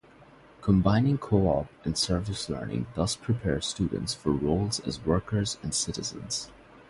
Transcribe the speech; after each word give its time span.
Combining 0.63 1.19
co-op 1.19 1.67
and 1.85 1.95
service 1.95 2.49
learning 2.49 2.87
thus 2.95 3.15
prepares 3.15 3.67
students 3.67 4.15
for 4.15 4.31
roles 4.31 4.79
as 4.79 5.05
workers 5.05 5.59
and 5.61 5.75
citizens. 5.75 6.49